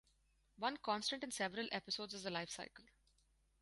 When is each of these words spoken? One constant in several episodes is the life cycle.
One 0.57 0.77
constant 0.77 1.23
in 1.23 1.29
several 1.29 1.67
episodes 1.71 2.15
is 2.15 2.23
the 2.23 2.31
life 2.31 2.49
cycle. 2.49 2.85